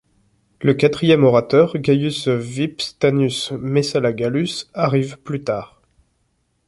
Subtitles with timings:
[0.61, 5.79] Le quatrième orateur, Gaius Vipstanus Messalla Gallus, arrive plus tard.